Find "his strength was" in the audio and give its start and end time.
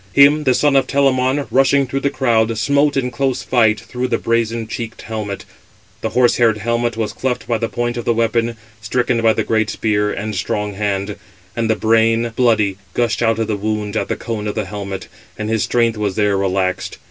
15.51-16.15